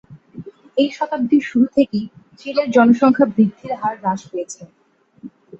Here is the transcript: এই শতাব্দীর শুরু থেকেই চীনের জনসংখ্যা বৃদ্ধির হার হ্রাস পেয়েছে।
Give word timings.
এই 0.77 0.89
শতাব্দীর 0.91 1.43
শুরু 1.49 1.65
থেকেই 1.75 2.05
চীনের 2.39 2.67
জনসংখ্যা 2.71 3.25
বৃদ্ধির 3.27 3.73
হার 3.81 3.95
হ্রাস 4.01 4.21
পেয়েছে। 4.29 4.61